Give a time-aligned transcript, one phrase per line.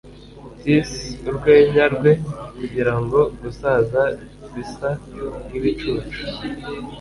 [0.59, 0.91] Tis
[1.27, 2.11] urwenya rwe
[2.57, 4.01] kugirango gusaza
[4.53, 4.89] bisa
[5.47, 6.21] nkibicucu